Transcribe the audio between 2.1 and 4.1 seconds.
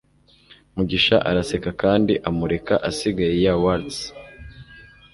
amureka asigaye ya waltz.